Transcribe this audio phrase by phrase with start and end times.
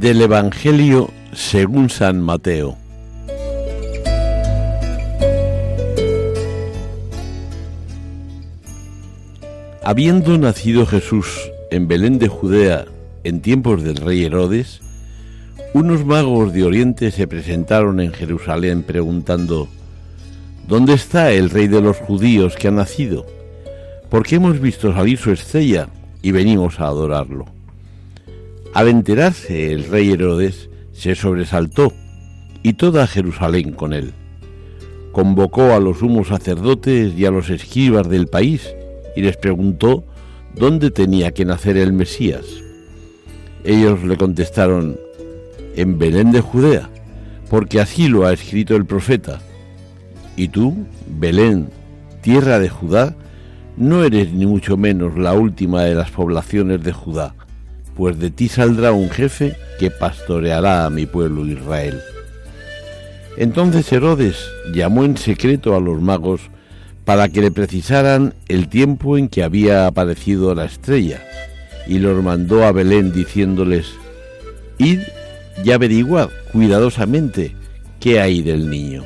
[0.00, 2.76] Del Evangelio según San Mateo.
[9.82, 12.84] Habiendo nacido Jesús en Belén de Judea
[13.24, 14.80] en tiempos del rey Herodes,
[15.74, 19.66] unos magos de Oriente se presentaron en Jerusalén preguntando,
[20.68, 23.26] ¿Dónde está el rey de los judíos que ha nacido?
[24.10, 25.88] Porque hemos visto salir su estrella
[26.22, 27.57] y venimos a adorarlo.
[28.74, 31.92] Al enterarse el rey Herodes se sobresaltó
[32.62, 34.12] y toda Jerusalén con él.
[35.12, 38.68] Convocó a los sumos sacerdotes y a los escribas del país
[39.16, 40.04] y les preguntó
[40.54, 42.44] dónde tenía que nacer el Mesías.
[43.64, 44.98] Ellos le contestaron,
[45.74, 46.90] en Belén de Judea,
[47.48, 49.40] porque así lo ha escrito el profeta.
[50.36, 51.70] Y tú, Belén,
[52.20, 53.16] tierra de Judá,
[53.76, 57.34] no eres ni mucho menos la última de las poblaciones de Judá
[57.98, 62.00] pues de ti saldrá un jefe que pastoreará a mi pueblo Israel.
[63.36, 64.36] Entonces Herodes
[64.72, 66.42] llamó en secreto a los magos
[67.04, 71.24] para que le precisaran el tiempo en que había aparecido la estrella,
[71.88, 73.86] y los mandó a Belén diciéndoles,
[74.78, 75.00] Id
[75.64, 77.56] y averiguad cuidadosamente
[77.98, 79.02] qué hay del niño,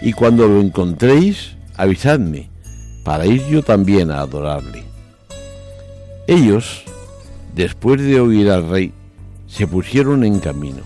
[0.00, 2.48] y cuando lo encontréis, avisadme,
[3.04, 4.84] para ir yo también a adorarle.
[6.26, 6.84] Ellos
[7.56, 8.92] después de oír al rey,
[9.48, 10.82] se pusieron en camino.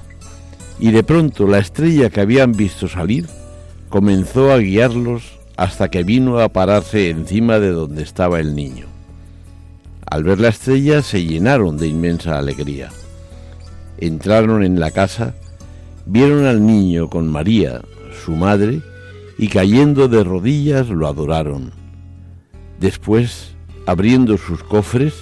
[0.79, 3.27] Y de pronto la estrella que habían visto salir
[3.89, 8.87] comenzó a guiarlos hasta que vino a pararse encima de donde estaba el niño.
[10.07, 12.91] Al ver la estrella se llenaron de inmensa alegría.
[13.99, 15.35] Entraron en la casa,
[16.07, 17.83] vieron al niño con María,
[18.25, 18.81] su madre,
[19.39, 21.73] y cayendo de rodillas lo adoraron.
[22.79, 23.55] Después,
[23.87, 25.15] abriendo sus cofres,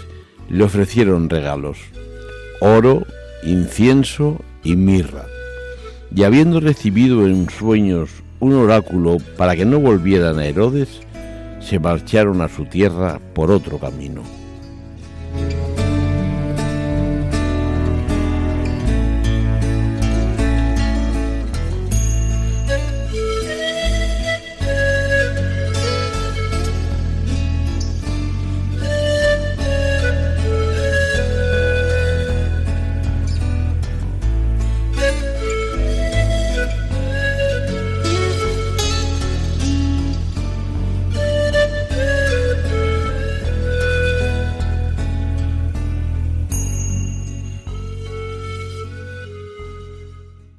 [0.49, 1.79] le ofrecieron regalos,
[2.61, 3.07] oro,
[3.43, 5.27] incienso y mirra.
[6.15, 8.11] Y habiendo recibido en sueños
[8.41, 11.01] un oráculo para que no volvieran a Herodes,
[11.61, 14.38] se marcharon a su tierra por otro camino.